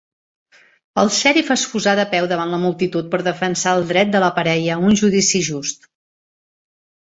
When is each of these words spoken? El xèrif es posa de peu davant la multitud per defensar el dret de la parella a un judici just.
El 1.01 1.09
xèrif 1.17 1.51
es 1.55 1.65
posa 1.73 1.93
de 1.99 2.05
peu 2.13 2.27
davant 2.31 2.53
la 2.55 2.59
multitud 2.63 3.11
per 3.11 3.19
defensar 3.27 3.75
el 3.81 3.85
dret 3.93 4.11
de 4.17 4.23
la 4.25 4.31
parella 4.39 4.79
a 4.79 4.81
un 4.89 4.99
judici 5.03 5.45
just. 5.51 5.87